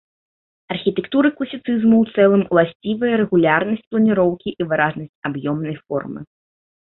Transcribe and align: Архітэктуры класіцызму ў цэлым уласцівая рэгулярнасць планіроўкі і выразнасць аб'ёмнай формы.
Архітэктуры 0.75 1.29
класіцызму 1.41 1.95
ў 1.99 2.05
цэлым 2.15 2.43
уласцівая 2.55 3.13
рэгулярнасць 3.21 3.85
планіроўкі 3.91 4.49
і 4.63 4.69
выразнасць 4.71 5.19
аб'ёмнай 5.29 5.75
формы. 5.85 6.19